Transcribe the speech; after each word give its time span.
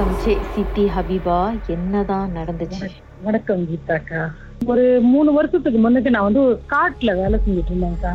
வணக்கம் 0.00 0.20
சே 0.24 0.34
சித்தி 0.52 0.82
ஹபீபா. 0.94 1.38
என்னதான் 1.72 2.28
நடந்துச்சு? 2.36 2.86
வணக்கம் 3.24 3.64
கீதாக்கா. 3.70 4.20
ஒரு 4.70 4.84
மூணு 5.10 5.30
வருஷத்துக்கு 5.36 5.78
முன்னுக்கு 5.84 6.12
நான் 6.14 6.26
வந்து 6.28 6.42
காட்டுல 6.70 7.10
வேலை 7.18 7.36
செஞ்சுட்டு 7.42 7.72
இருந்தேன்க்கா. 7.72 8.12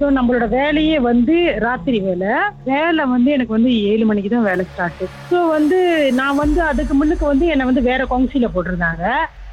ஸோ 0.00 0.10
நம்மளோட 0.16 0.46
வேலையே 0.56 0.98
வந்து 1.08 1.36
ராத்திரி 1.66 2.00
வேலை. 2.08 2.32
வேலை 2.68 3.04
வந்து 3.14 3.30
எனக்கு 3.36 3.56
வந்து 3.56 3.70
ஏழு 3.92 4.04
மணிக்கு 4.10 4.32
தான் 4.34 4.46
வேலை 4.50 4.66
ஸ்டார்ட் 4.72 5.02
ஸோ 5.30 5.40
வந்து 5.56 5.78
நான் 6.20 6.40
வந்து 6.44 6.62
அதுக்கு 6.70 6.96
முன்னுக்கு 7.00 7.26
வந்து 7.32 7.48
என்னை 7.54 7.66
வந்து 7.70 7.84
வேற 7.90 8.04
கொங்சில 8.12 8.50
போட்டிருந்தாங்க. 8.56 9.06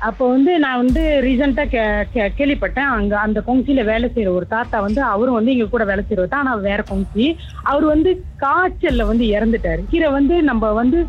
அப்போ 0.08 0.24
வந்து 0.34 0.52
நான் 0.64 0.80
வந்து 0.82 1.02
ரீசெண்டாக 1.26 1.68
கே 1.74 1.82
கே 2.14 2.24
கேள்விப்பட்டேன். 2.38 2.90
அங்கே 2.96 3.16
அந்த 3.26 3.40
கொங்சில 3.48 3.84
வேலை 3.90 4.08
செய்கிற 4.10 4.32
ஒரு 4.38 4.46
தாத்தா 4.54 4.78
வந்து 4.86 5.02
அவரும் 5.12 5.38
வந்து 5.38 5.54
எங்க 5.56 5.68
கூட 5.74 5.84
வேலை 5.90 6.04
செய்கிறவர் 6.04 6.32
தான் 6.34 6.44
ஆனால் 6.44 6.66
வேற 6.70 6.82
கொங்சி 6.90 7.26
அவர் 7.72 7.86
வந்து 7.94 8.12
காய்ச்சல்ல 8.44 9.06
வந்து 9.12 9.28
இறந்துட்டாரு. 9.36 9.84
கீரை 9.92 10.10
வந்து 10.18 10.36
நம்ம 10.50 10.72
வந்து 10.82 11.00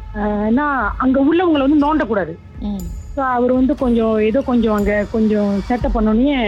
என்ன 0.51 0.69
அங்கே 1.05 1.27
உள்ளவங்களை 1.31 1.65
வந்து 1.67 1.85
நோண்டக்கூடாது. 1.87 2.35
ஸோ 3.17 3.23
அவர் 3.37 3.53
வந்து 3.59 3.75
கொஞ்சம் 3.83 4.15
ஏதோ 4.29 4.43
கொஞ்சம் 4.51 4.77
அங்க 4.79 4.95
கொஞ்சம் 5.17 5.51
செட்டப் 5.69 5.97
பண்ணோடனே 5.97 6.39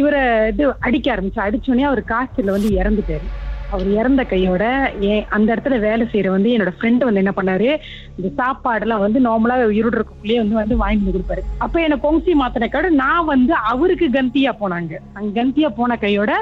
இவரை 0.00 0.20
இது 0.52 0.64
அடிக்க 0.88 1.06
ஆரம்பிச்சு 1.14 1.46
அடிச்சோடனே 1.46 1.86
அவர் 1.90 2.02
காய்ச்சல்ல 2.12 2.56
வந்து 2.56 2.70
இறந்துட்டாரு. 2.80 3.26
அவர் 3.70 3.88
இறந்த 3.90 4.24
கையோட 4.24 4.64
ஏன் 5.00 5.24
அந்த 5.28 5.54
இடத்துல 5.54 5.78
வேலை 5.80 6.06
செய்யற 6.12 6.28
வந்து 6.28 6.50
என்னோட 6.56 6.72
ஃப்ரெண்டு 6.76 7.06
வந்து 7.06 7.22
என்ன 7.22 7.32
பண்ணாரு 7.36 7.68
இந்த 8.16 8.28
சாப்பாடெல்லாம் 8.40 9.04
வந்து 9.04 9.20
நார்மலா 9.20 9.56
உயிரோடு 9.64 9.96
இருக்கக்குள்ளேயே 9.98 10.38
வந்து 10.42 10.54
வந்து 10.54 10.76
வாங்கி 10.76 11.10
கொடுப்பாரு. 11.10 11.42
அப்ப 11.58 11.80
என்ன 11.80 11.96
பொங்கி 11.96 12.34
மாத்தின 12.34 12.68
கடை 12.68 12.90
நான் 12.90 13.24
வந்து 13.24 13.54
அவருக்கு 13.54 14.08
கந்தியா 14.08 14.52
போனாங்க. 14.60 14.94
அங்க 15.14 15.42
கந்தியா 15.42 15.66
போன 15.66 15.96
கையோட 15.96 16.32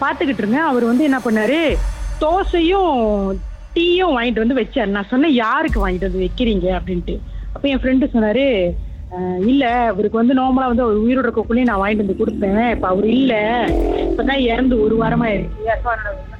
பாத்துக்கிட்டு 0.00 0.42
இருந்தேன். 0.44 0.68
அவர் 0.70 0.84
வந்து 0.84 1.04
என்ன 1.04 1.20
பண்ணாரு 1.24 1.76
தோசையும் 2.20 2.94
டீயும் 3.76 4.14
வாங்கிட்டு 4.16 4.44
வந்து 4.44 4.60
வச்சாரு. 4.60 4.86
நான் 4.86 5.10
சொன்னேன் 5.10 5.32
யாருக்கு 5.32 5.88
வாங்கிட்டு 5.88 6.08
வந்து 6.08 6.24
வைக்கிறீங்க? 6.24 6.68
அப்படின்ட்டு. 6.78 7.18
அப்ப 7.52 7.68
என் 7.68 7.82
ஃப்ரெண்டு 7.82 8.14
சொன்னாரு 8.14 8.46
இல்ல 9.38 9.64
அவருக்கு 9.92 10.20
வந்து 10.20 10.34
நார்மலா 10.34 10.66
வந்து 10.66 10.82
அவர் 10.82 11.02
உயிரோட 11.04 11.26
இருக்கக்குள்ளேயே 11.26 11.68
நான் 11.70 11.80
வாங்கிட்டு 11.80 12.04
வந்து 12.04 12.20
கொடுப்பேன். 12.20 12.70
இப்ப 12.70 12.88
அவர் 12.88 13.06
இல்ல. 13.06 13.34
இப்பதான் 14.10 14.44
இறந்து 14.52 14.82
ஒரு 14.82 14.94
வாரமா 15.02 15.24
இருக்கு 15.24 16.31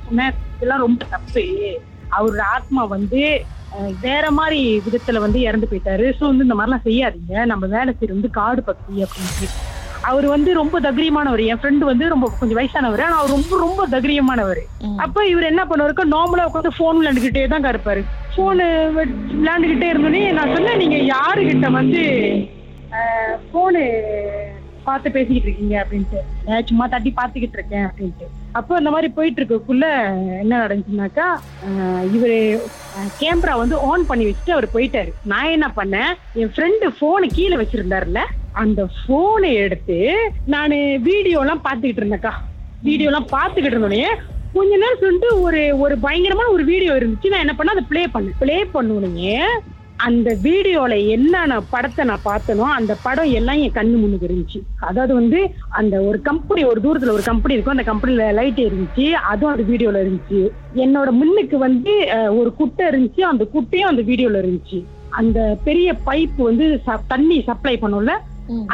இதெல்லாம் 0.54 0.84
ரொம்ப 0.86 1.02
தப்பு. 1.14 1.44
அவரோட 2.16 2.42
ஆத்மா 2.56 2.84
வந்து 2.94 3.20
வேற 4.06 4.24
மாதிரி 4.38 4.60
விதத்துல 4.86 5.20
வந்து 5.24 5.38
இறந்து 5.48 5.68
போயிட்டாரு. 5.68 6.06
ஸோ 6.16 6.22
வந்து 6.30 6.46
இந்த 6.46 6.56
மாதிரிலாம் 6.56 6.86
செய்யாதீங்க. 6.88 7.34
நம்ம 7.52 7.64
வேலை 7.76 7.90
செய்யறது 7.92 8.18
வந்து 8.18 8.38
காடு 8.40 8.62
பக்தி 8.70 8.94
அப்படின்னு 9.04 9.48
அவர் 10.10 10.26
வந்து 10.32 10.50
ரொம்ப 10.60 10.76
தகிரியமானவர். 10.86 11.42
என் 11.50 11.60
ஃப்ரெண்டு 11.60 11.84
வந்து 11.90 12.04
ரொம்ப 12.12 12.26
கொஞ்சம் 12.38 12.58
வயசானவர். 12.58 13.02
ஆனா 13.06 13.18
அவர் 13.20 13.34
ரொம்ப 13.36 13.58
ரொம்ப 13.64 13.82
தகிரியமானவர். 13.94 14.62
அப்ப 15.04 15.26
இவர் 15.32 15.50
என்ன 15.50 15.62
பண்ணுவாருக்கோ 15.70 16.06
நார்மலா 16.14 16.46
உட்காந்து 16.48 16.78
போன் 16.78 16.98
விளையாண்டுகிட்டே 17.00 17.44
தான் 17.52 17.72
இருப்பாரு 17.74 18.02
போன் 18.36 18.64
விளையாண்டுகிட்டே 18.96 19.90
இருந்தோடனே 19.92 20.24
நான் 20.38 20.54
சொன்னேன் 20.56 20.82
நீங்க 20.82 20.98
யாருகிட்ட 21.14 21.70
வந்து 21.80 22.02
போனு 23.52 23.84
பார்த்து 24.88 25.14
பேசிக்கிட்டு 25.16 25.48
இருக்கீங்க 25.48 25.76
அப்படின்ட்டு. 25.82 26.20
சும்மா 26.68 26.84
தட்டி 26.94 27.10
பார்த்துக்கிட்டு 27.18 27.58
இருக்கேன் 27.58 27.86
அப்படின்ட்டு. 27.88 28.26
அப்போ 28.58 28.72
இந்த 28.80 28.90
மாதிரி 28.94 29.08
போயிட்டு 29.16 29.40
இருக்கக்குள்ள 29.40 29.86
என்ன 30.42 30.58
நடந்துச்சுனாக்கா 30.64 31.26
இவர் 32.14 32.34
இவரு 32.48 32.68
கேமரா 33.20 33.54
வந்து 33.62 33.76
ஆன் 33.90 34.08
பண்ணி 34.10 34.24
வச்சுட்டு 34.28 34.56
அவர் 34.56 34.66
போயிட்டாரு. 34.74 35.10
நான் 35.32 35.54
என்ன 35.56 35.68
பண்ணேன் 35.78 36.12
என் 36.40 36.52
ஃப்ரெண்டு 36.56 36.88
போனு 37.00 37.28
கீழே 37.38 37.58
வச்சிருந்தாருல 37.62 38.22
அந்த 38.62 38.80
போனை 39.06 39.50
எடுத்து 39.64 39.98
நான் 40.54 40.76
வீடியோ 41.08 41.38
எல்லாம் 41.44 41.64
பார்த்துக்கிட்டு 41.66 42.02
இருந்தேக்கா 42.02 42.34
வீடியோ 42.88 43.08
எல்லாம் 43.10 43.32
பார்த்துக்கிட்டு 43.36 43.76
இருந்தோடனே 43.76 44.06
கொஞ்ச 44.56 44.70
நேரம் 44.80 45.02
சொல்லிட்டு 45.02 45.28
ஒரு 45.44 45.60
ஒரு 45.82 45.94
பயங்கரமான 46.02 46.48
ஒரு 46.56 46.64
வீடியோ 46.70 46.92
இருந்துச்சு. 46.98 47.30
நான் 47.32 47.44
என்ன 47.44 47.54
பண்ணேன் 47.58 47.76
அதை 47.76 47.84
ப்ளே 47.92 48.02
பண்ணேன். 48.14 48.36
ப்ளே 48.40 48.56
பண்ணுனே 48.74 49.36
அந்த 50.06 50.28
வீடியோல 50.44 50.94
என்னென்ன 51.14 51.58
படத்தை 51.72 52.02
நான் 52.10 52.24
பார்த்தனோ 52.24 52.66
அந்த 52.78 52.92
படம் 53.02 53.30
எல்லாம் 53.38 53.60
என் 53.64 53.74
கண்ணு 53.76 53.96
முன்னுக்கு 54.02 54.28
இருந்துச்சு. 54.28 54.60
அதாவது 54.88 55.12
வந்து 55.14 55.40
அந்த 55.80 55.94
ஒரு 56.08 56.18
கம்பெனி 56.28 56.62
ஒரு 56.70 56.80
தூரத்துல 56.84 57.14
ஒரு 57.16 57.24
கம்பெனி 57.30 57.54
இருக்கும். 57.56 57.76
அந்த 57.76 57.86
கம்பெனில 57.90 58.30
லைட் 58.38 58.60
இருந்துச்சு. 58.66 59.06
அதுவும் 59.32 59.52
அந்த 59.54 59.66
வீடியோல 59.72 60.02
இருந்துச்சு. 60.04 60.40
என்னோட 60.84 61.10
முன்னுக்கு 61.20 61.58
வந்து 61.66 61.94
ஒரு 62.40 62.52
குட்டை 62.60 62.86
இருந்துச்சு. 62.90 63.22
அந்த 63.32 63.46
குட்டையும் 63.54 63.90
அந்த 63.92 64.04
வீடியோல 64.10 64.42
இருந்துச்சு. 64.44 64.80
அந்த 65.20 65.38
பெரிய 65.64 65.88
பைப் 66.06 66.36
வந்து 66.50 66.66
தண்ணி 67.14 67.38
சப்ளை 67.48 67.76
பண்ணும்ல. 67.82 68.12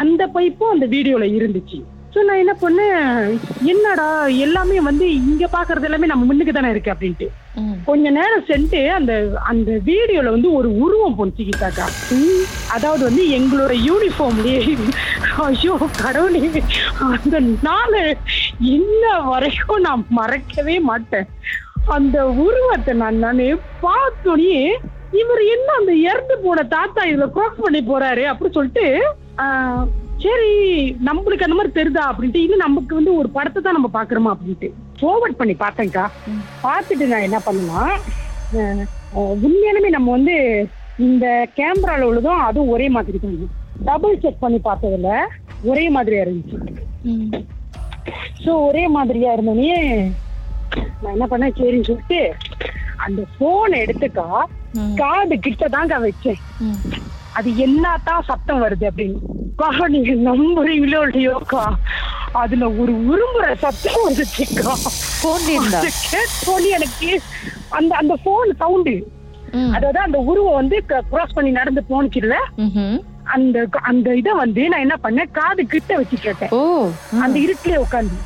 அந்த 0.02 0.22
பைப்பும் 0.34 0.74
அந்த 0.74 0.86
வீடியோல 0.94 1.24
இருந்துச்சு. 1.38 1.78
ஸோ 2.18 2.24
நான் 2.24 2.40
என்ன 2.42 2.54
பண்ணேன்? 2.60 3.02
என்னடா 3.64 4.06
எல்லாமே 4.44 4.78
வந்து 4.80 5.04
இங்க 5.20 5.44
பாக்குறது 5.52 5.86
எல்லாமே 5.88 6.06
நம்ம 6.06 6.24
முன்னுக்கு 6.24 6.52
தானே 6.52 6.70
இருக்கு 6.70 6.90
அப்படின்ட்டு. 6.92 7.26
கொஞ்ச 7.86 8.10
நேரம் 8.10 8.46
சென்று 8.46 8.80
அந்த 8.92 9.12
அந்த 9.44 9.70
வீடியோல 9.86 10.32
வந்து 10.34 10.48
ஒரு 10.52 10.68
உருவம் 10.78 11.16
ம், 12.16 12.42
அதாவது 12.68 13.02
வந்து 13.04 13.24
எங்களோட 13.36 13.72
யூனிஃபார்ம்லயே 13.84 14.58
ஐயோ 15.46 15.74
கடவுளே 15.98 16.42
அந்த 17.08 17.36
நாள் 17.62 17.96
இன்ன 18.72 19.02
வரைக்கும் 19.28 19.80
நான் 19.80 20.04
மறக்கவே 20.10 20.76
மாட்டேன். 20.88 21.28
அந்த 21.90 22.16
உருவத்தை 22.42 22.94
நான் 22.96 23.18
நானு 23.18 23.48
பார்த்தோன்னே 23.82 24.60
இவர் 25.14 25.44
என்ன 25.54 25.68
அந்த 25.76 25.92
இறந்து 26.04 26.34
போன 26.42 26.64
தாத்தா 26.68 27.02
இதுல 27.04 27.28
கிராஸ் 27.30 27.62
பண்ணி 27.62 27.82
போறாரு 27.84 28.24
அப்படி 28.26 28.50
சொல்லிட்டு 28.52 28.86
நம்மளுக்கு 31.06 31.46
அந்த 31.46 31.56
மாதிரி 31.56 31.72
தெரியுதா 31.74 32.04
அப்படின்ட்டு 32.08 32.44
இது 32.44 32.54
நமக்கு 32.62 32.92
வந்து 32.94 33.12
ஒரு 33.14 33.28
படத்தை 33.28 33.60
தான் 33.60 33.76
நம்ம 33.76 33.90
பாக்குறோமா 33.94 34.30
அப்படின்ட்டு 34.34 34.68
ஃபார்வர்ட் 35.00 35.38
பண்ணி 35.40 35.54
பார்த்தேன்க்கா. 35.56 36.04
பார்த்துட்டு 36.62 37.04
நான் 37.06 37.26
என்ன 37.26 37.38
அஹ், 39.14 39.34
உண்மையாலுமே 39.38 39.90
நம்ம 39.90 40.10
வந்து 40.10 40.36
இந்த 41.00 41.26
கேமரால 41.56 42.08
உள்ளதும் 42.08 42.44
அதுவும் 42.46 42.72
ஒரே 42.74 42.86
மாதிரி 42.94 43.18
தான் 43.18 43.36
டபுள் 43.84 44.20
செக் 44.20 44.40
பண்ணி 44.40 44.58
பார்த்ததுல 44.60 45.10
ஒரே 45.64 45.84
மாதிரியா 45.88 46.24
இருந்துச்சு. 46.24 46.56
ஸோ 48.42 48.52
ஒரே 48.66 48.84
மாதிரியா 48.96 49.30
இருந்தோடனே 49.32 49.76
நான் 51.00 51.14
என்ன 51.14 51.26
பண்ணேன் 51.28 51.56
சரின்னு 51.56 51.88
சொல்லிட்டு 51.88 52.20
அந்த 52.98 53.20
போனை 53.36 53.76
எடுத்துக்கா. 53.84 54.28
காது 54.96 55.34
கிட்ட 55.40 55.64
தாங்க 55.68 55.98
வச்சேன். 56.00 56.40
அது 57.38 57.50
என்னத்தான் 57.64 58.26
சத்தம் 58.30 58.62
வருது 58.64 58.84
அப்படின்னு. 58.90 59.18
நீங்க 59.94 60.12
நம்புறீங்களோ 60.28 60.98
இல்லையோக்கா 61.06 61.62
அதுல 62.42 62.64
ஒரு 62.80 62.92
உருமுற 63.10 63.44
சத்தம் 63.62 64.04
வந்துச்சுக்கா 64.06 64.74
கேட்டோன்னே 66.12 66.68
எனக்கு 66.78 67.10
அந்த 67.78 67.92
அந்த 68.00 68.14
போன் 68.26 68.58
சவுண்டு. 68.62 68.94
அதாவது 69.76 69.98
அந்த 70.06 70.18
உருவம் 70.30 70.58
வந்து 70.60 70.76
கிராஸ் 71.12 71.36
பண்ணி 71.36 71.50
நடந்து 71.58 71.82
போனுச்சுல்ல 71.90 72.36
ம்ஹும். 72.64 72.98
அந்த 73.34 73.66
அந்த 73.90 74.08
இதை 74.20 74.32
வந்து 74.42 74.62
நான் 74.72 74.84
என்ன 74.86 74.96
பண்ணேன்? 75.04 75.32
காது 75.38 75.62
கிட்ட 75.72 75.96
வச்சு 76.00 76.18
கேட்டேன். 76.26 76.52
அந்த 77.24 77.36
இருட்டிலே 77.46 77.78
உட்காந்து. 77.86 78.18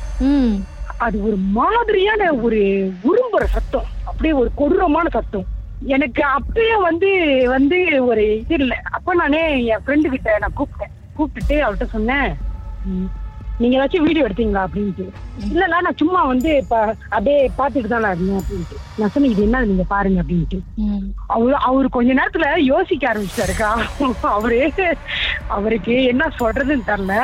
அது 1.05 1.17
ஒரு 1.27 1.37
மாதிரியான 1.57 2.31
ஒரு 2.45 2.61
உரும்புற 3.09 3.43
சத்தம். 3.55 3.87
அப்படியே 4.09 4.33
ஒரு 4.41 4.49
கொடூரமான 4.59 5.07
சத்தம். 5.17 5.47
எனக்கு 5.87 6.21
அப்பயே 6.33 6.75
வந்து 6.81 7.09
வந்து 7.47 7.77
ஒரு 8.03 8.23
இது 8.35 8.55
இல்லை. 8.59 8.77
அப்ப 8.91 9.13
நானே 9.13 9.41
என் 9.65 9.83
ஃப்ரெண்டு 9.83 10.07
கிட்ட 10.09 10.37
நான் 10.39 10.57
கூப்பிட்டேன். 10.57 10.93
கூப்பிட்டுட்டு 11.17 11.57
அவர்கிட்ட 11.61 11.87
சொன்னேன் 11.91 12.29
"ம், 12.85 13.09
நீங்க 13.59 13.77
ஏதாச்சும் 13.77 14.05
வீடியோ 14.05 14.25
எடுத்தீங்களா? 14.25 14.61
அப்படின்ட்டு. 14.63 15.05
இல்லல 15.45 15.67
நான் 15.77 15.99
சும்மா 15.99 16.21
வந்து 16.23 16.51
அப்படியே 17.09 17.37
பாத்துட்டு 17.57 17.87
தான் 17.87 18.07
இருந்தேன் 18.09 18.39
அப்படின்ட்டு. 18.39 18.77
நான் 18.97 19.11
சொன்னேன் 19.11 19.31
இது 19.31 19.43
என்ன 19.43 19.63
நீங்க 19.65 19.85
பாருங்க 19.89 20.21
அப்படின்ட்டு. 20.21 20.59
அவரு 21.27 21.55
அவரு 21.61 21.89
கொஞ்ச 21.89 22.11
நேரத்துல 22.13 22.47
யோசிக்க 22.65 23.11
ஆரம்பிச்சிட்டாருக்கா 23.11 23.69
அவரு 24.31 24.59
அவருக்கு 25.47 26.03
என்ன 26.03 26.23
சொல்றதுன்னு 26.39 26.85
தெரியல. 26.89 27.15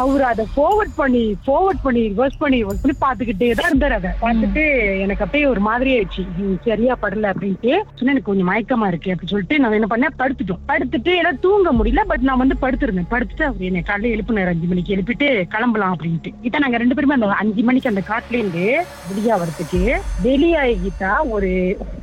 அவர் 0.00 0.22
அதை 0.22 0.44
forward 0.56 0.90
பண்ணி 0.96 1.36
forward 1.46 1.78
பண்ணி 1.82 2.02
ரிவர்ஸ் 2.12 2.38
பண்ணி 2.38 2.58
ரிவர்ஸ் 2.62 2.82
பண்ணி 2.82 2.96
பாத்துக்கிட்டே 3.04 3.48
தான் 3.54 3.68
இருந்தார் 3.68 3.92
அதை 3.92 4.10
பார்த்துட்டு 4.22 4.62
எனக்கு 5.04 5.24
அப்படியே 5.24 5.46
ஒரு 5.46 5.60
மாதிரி 5.60 5.90
ஆயிடுச்சு. 5.96 6.24
சரியா 6.64 6.96
படல 7.02 7.32
அப்படின்ட்டு. 7.32 7.72
சொன்னா 7.96 8.12
எனக்கு 8.12 8.30
கொஞ்சம் 8.30 8.50
மயக்கமா 8.50 8.86
இருக்கு 8.86 9.12
அப்படின்னு 9.12 9.34
சொல்லிட்டு 9.34 9.58
நான் 9.58 9.72
என்ன 9.72 9.88
பண்ணேன் 9.92 10.16
படுத்துட்டோம். 10.20 10.62
படுத்துட்டு 10.70 11.16
எல்லாம் 11.16 11.40
தூங்க 11.40 11.72
முடியல 11.72 12.04
பட் 12.12 12.20
நான் 12.20 12.42
வந்து 12.42 12.56
படுத்திருந்தேன். 12.64 13.10
படுத்துட்டு 13.14 13.46
அவர் 13.48 13.68
என்னை 13.70 13.82
காலையில 13.82 14.16
எழுப்பினார். 14.16 14.52
அஞ்சு 14.54 14.66
மணிக்கு 14.66 14.94
எழுப்பிட்டு 14.96 15.28
கிளம்பலாம் 15.54 15.94
அப்படின்ட்டு. 15.96 16.32
இதான் 16.42 16.64
நாங்க 16.66 16.76
ரெண்டு 16.76 16.94
பேருமே 16.94 17.18
அந்த 17.18 17.26
அஞ்சு 17.26 17.62
மணிக்கு 17.62 17.92
அந்த 17.92 18.04
காட்டுல 18.10 18.40
இருந்து 18.40 18.64
வெளியா 19.10 19.36
வரதுக்கு 19.42 19.82
வெளியாகிட்டா 20.28 21.12
ஒரு 21.36 21.50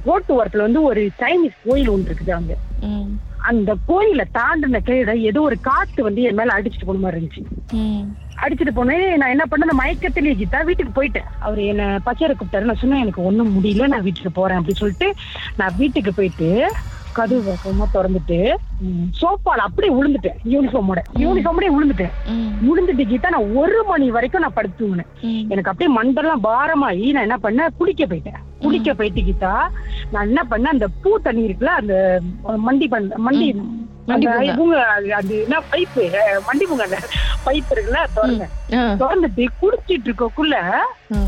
ஓட்டு 0.04 0.44
ஓரத்துல 0.44 0.68
வந்து 0.68 0.84
ஒரு 0.84 1.10
சைனீஸ் 1.24 1.60
கோயில் 1.68 1.90
ஒன்று 1.90 2.10
இருக்குது 2.12 2.38
அங்க. 2.40 2.54
அந்த 3.42 3.76
கோயிலை 3.86 4.26
தாண்டின 4.34 4.82
கையில 4.86 5.14
ஏதோ 5.22 5.42
ஒரு 5.42 5.60
காத்து 5.62 6.04
வந்து 6.04 6.22
என் 6.22 6.36
மேல 6.36 6.54
அடிச்சுட்டு 6.54 6.86
போன 6.86 6.98
மாதிரி 6.98 7.20
இருந்துச்சு. 7.20 7.44
அடிச்சுட்டு 8.38 8.74
போனேன் 8.76 9.18
நான் 9.18 9.30
என்ன 9.30 9.46
பண்ண 9.46 9.74
மயக்கத்திலேயே 9.78 10.36
கீதா 10.36 10.64
வீட்டுக்கு 10.64 11.02
போயிட்டேன். 11.02 11.28
அவர் 11.40 11.60
என்ன 11.64 12.00
பச்சையரை 12.06 12.36
கூப்பிட்டாரு. 12.36 12.62
நான் 12.62 12.76
சொன்னேன் 12.76 13.00
எனக்கு 13.00 13.24
ஒண்ணும் 13.24 13.56
முடியல 13.58 13.88
நான் 13.88 14.02
வீட்டுக்கு 14.02 14.32
போறேன் 14.32 14.58
அப்படின்னு 14.58 14.78
சொல்லிட்டு 14.78 15.10
நான் 15.58 15.76
வீட்டுக்கு 15.78 16.14
போயிட்டு 16.14 16.50
கதவு 17.14 17.42
வேகமா 17.42 17.86
திறந்துட்டு 17.94 18.38
சோஃபால 19.12 19.58
அப்படியே 19.58 19.94
விழுந்துட்டேன் 19.96 20.38
யூனிஃபார்மோட 20.46 21.00
யூனிஃபார்மோட 21.20 21.68
விழுந்துட்டேன். 21.70 22.14
விழுந்துட்டு 22.62 23.06
கீதா 23.06 23.30
நான் 23.30 23.52
ஒரு 23.56 23.84
மணி 23.88 24.12
வரைக்கும் 24.12 24.42
நான் 24.42 24.54
படுத்து 24.54 24.86
தூங்கினேன். 24.86 25.10
ம். 25.24 25.44
எனக்கு 25.50 25.70
அப்படியே 25.70 25.96
மண்டெல்லாம் 25.98 26.44
பாரமாயி 26.44 27.12
நான் 27.12 27.28
என்ன 27.30 27.40
பண்ணேன் 27.44 27.76
குளிக்க 27.78 28.06
போயிட்டேன். 28.06 28.40
குளிக்க 28.62 28.94
போயிட்டு 28.94 29.22
கீதா 29.24 29.54
நான் 30.12 30.28
என்ன 30.28 30.42
பண்ணேன் 30.46 30.76
அந்த 30.76 30.90
பூ 31.02 31.12
தண்ணி 31.24 31.48
இருக்குல்ல 31.48 31.74
அந்த 31.80 31.96
மண்டி 32.66 32.88
பண் 32.90 33.10
மண்டி 33.26 33.48
அது 35.18 35.34
என்ன 35.42 35.58
பைப்பு 35.70 36.04
மண்டி 36.48 36.66
பூங்க 36.66 36.86
பைப் 37.46 37.70
இருக்குல்ல 37.74 38.00
திறந்தேன் 38.16 38.54
திறந்துட்டு 39.00 39.44
குடிச்சிட்டு 39.62 40.08
இருக்கக்குள்ள 40.10 40.56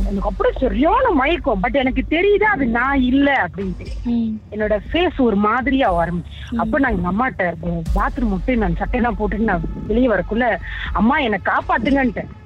எனக்கு 0.03 0.27
அப்படியே 0.29 0.53
சரியான 0.59 1.05
மயக்கம். 1.15 1.61
பட் 1.63 1.75
எனக்கு 1.75 2.03
தெரியுது 2.11 2.45
அது 2.51 2.65
நான் 2.75 3.01
இல்ல 3.03 3.29
அப்படின்ட்டு. 3.43 3.85
என்னோட 4.53 4.75
ஃபேஸ் 4.85 5.17
ஒரு 5.21 5.37
மாதிரியா 5.45 5.87
ஆரம்பிச்சு. 6.01 6.35
அப்ப 6.57 6.79
நான் 6.79 6.95
எங்க 6.95 7.09
அம்மாட்ட 7.11 7.47
பாத்ரூம் 7.95 8.33
விட்டு 8.33 8.55
நான் 8.57 8.79
சட்டையெல்லாம் 8.79 9.17
போட்டுட்டு 9.19 9.49
நான் 9.49 9.65
வெளியே 9.87 10.09
வரக்குள்ள 10.09 10.47
அம்மா 10.93 11.17
என்னை 11.19 11.39
காப்பாத்துங்கன்ட்டேன் 11.45 12.29
ம், 12.31 12.42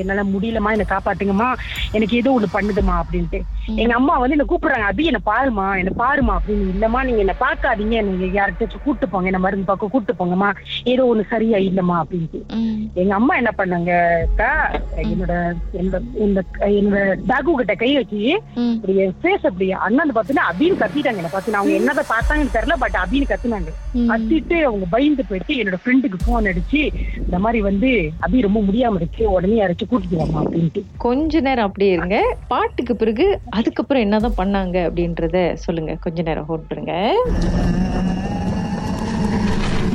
என்னால 0.00 0.24
முடியலமா 0.32 0.72
என்னை 0.74 0.86
காப்பாத்துங்கம்மா 0.92 1.48
எனக்கு 1.96 2.18
ஏதோ 2.20 2.32
ஒண்ணு 2.36 2.48
பண்ணுதுமா 2.56 2.94
அப்படின்ட்டு. 3.02 3.40
எங்க 3.82 3.92
அம்மா 3.98 4.14
வந்து 4.22 4.36
என்ன 4.36 4.46
கூப்பிடுறாங்க 4.50 4.86
அபி 4.90 5.04
என்ன 5.10 5.20
பாருமா 5.30 5.66
என்ன 5.80 5.92
பாருமா 6.02 6.32
அப்படின்னு. 6.38 6.72
இல்லம்மா 6.74 7.00
நீங்க 7.08 7.20
என்ன 7.24 7.34
பார்க்காதீங்க 7.44 8.02
நீங்க 8.08 8.26
யார்கிட்டச்சும் 8.38 8.84
கூட்டு 8.86 9.08
போங்க 9.12 9.30
என்ன 9.30 9.40
மருந்து 9.44 9.68
பார்க்க 9.70 9.92
கூட்டு 9.94 10.14
போங்கம்மா. 10.20 10.50
ஏதோ 10.92 11.04
ஒண்ணு 11.12 11.24
சரியா 11.32 11.60
இல்லம்மா 11.68 11.96
அப்படின்ட்டு. 12.02 12.40
எங்க 13.02 13.14
அம்மா 13.20 13.36
என்ன 13.42 13.52
பண்ணாங்க 13.60 13.92
என்னோட 15.04 15.34
என்னோட 15.80 16.00
என்னோட 16.78 16.98
டாகு 17.30 17.56
கிட்ட 17.60 17.76
கை 17.84 17.90
வச்சு. 17.98 18.20
இப்படி 18.74 18.94
என் 19.04 19.16
ஃபேஸ் 19.22 19.48
அப்படி 19.50 19.68
அண்ணன் 19.86 20.14
பார்த்தீங்கன்னா 20.16 20.48
அபின்னு 20.52 20.80
கத்திட்டாங்க 20.82 21.22
என்ன 21.22 21.32
பார்த்து. 21.34 21.58
அவங்க 21.60 21.74
என்னதை 21.80 22.04
பார்த்தாங்கன்னு 22.12 22.54
தெரியல 22.56 22.76
பட் 22.84 22.98
அபின்னு 23.04 23.30
கத்துனாங்க. 23.32 23.70
கத்திட்டு 24.12 24.56
அவங்க 24.68 24.86
பயந்து 24.94 25.22
போயிட்டு 25.28 25.52
என்னோட 25.60 25.78
ஃப்ரெண்டுக்கு 25.82 26.18
போன் 26.26 26.50
அடிச்சு 26.52 26.82
இந்த 27.24 27.38
மாதிரி 27.44 27.60
வந்து 27.70 27.90
அபி 28.26 28.46
ரொம்ப 28.48 28.60
முடியாம 28.68 28.98
இருக்கு 29.00 29.24
உடனே 29.34 29.56
யாராச்சும் 29.60 29.90
கூட்டிட்டு 29.92 30.18
வாமா 30.20 30.40
அப்படின்ட்டு. 30.44 30.82
கொஞ்ச 31.06 31.40
நேரம் 31.48 31.66
அப்படியே 31.68 31.92
இருங்க. 31.96 32.18
பாட்டுக்கு 32.52 32.96
பிறகு 33.02 33.26
அதுக்கப்புறம் 33.60 34.04
என்னதான் 34.06 34.38
பண்ணாங்க 34.42 34.76
அப்படின்றத 34.88 35.38
சொல்லுங்க. 35.66 35.94
கொஞ்ச 36.06 36.22
நேரம் 36.22 36.48
ஹோல்ட் 36.50 36.68
பண்ணுங்க 36.68 36.94